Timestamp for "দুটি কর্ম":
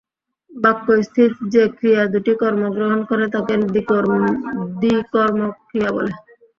2.13-2.61